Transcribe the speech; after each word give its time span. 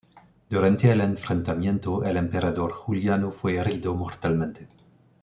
Durante 0.49 0.91
el 0.91 0.99
enfrentamiento 1.01 2.03
el 2.03 2.17
emperador 2.17 2.71
Juliano 2.71 3.29
fue 3.31 3.57
herido 3.57 3.93
mortalmente. 3.93 4.67